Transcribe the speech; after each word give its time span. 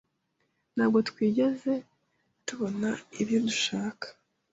Ntabwo 0.75 0.99
twigeze 1.09 1.73
tubona 2.45 2.89
ibyo 3.21 3.37
dushaka. 3.47 4.07